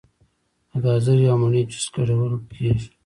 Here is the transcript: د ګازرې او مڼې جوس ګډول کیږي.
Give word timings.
د 0.71 0.73
ګازرې 0.83 1.25
او 1.31 1.37
مڼې 1.41 1.61
جوس 1.69 1.85
ګډول 1.95 2.31
کیږي. 2.53 2.87